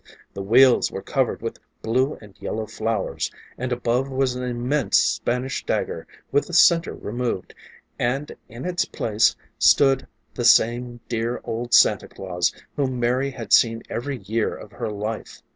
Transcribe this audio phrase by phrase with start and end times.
[0.33, 5.63] The wheels were covered with blue and yellow flowers and above was an immense Spanish
[5.63, 7.53] dagger with the center removed,
[7.99, 13.83] and in its place stood the same dear old Santa Claus, whom Mary had seen
[13.91, 15.43] every year of her life.